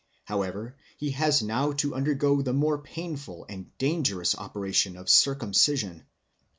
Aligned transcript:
However, 0.25 0.77
he 0.97 1.11
has 1.11 1.43
now 1.43 1.73
to 1.73 1.93
undergo 1.93 2.41
the 2.41 2.53
more 2.53 2.79
painful 2.79 3.45
and 3.47 3.69
dangerous 3.77 4.35
operation 4.35 4.97
of 4.97 5.07
circumcision. 5.07 6.07